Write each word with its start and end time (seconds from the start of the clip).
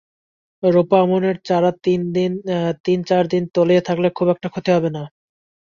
রোপা 0.63 0.97
আমনের 1.01 1.37
চারা 1.45 1.71
তিন-চার 2.85 3.23
দিন 3.27 3.43
তলিয়ে 3.55 3.81
থাকলে 3.87 4.07
খুব 4.17 4.27
একটা 4.29 4.47
ক্ষতি 4.49 4.69
হবে 4.75 4.89
না। 4.89 5.03